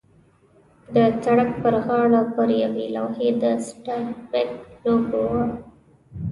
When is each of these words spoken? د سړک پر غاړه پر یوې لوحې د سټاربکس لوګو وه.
د 0.95 0.95
سړک 1.23 1.49
پر 1.61 1.73
غاړه 1.85 2.21
پر 2.35 2.49
یوې 2.63 2.85
لوحې 2.95 3.29
د 3.41 3.43
سټاربکس 3.67 4.53
لوګو 4.83 5.23
وه. 5.31 5.45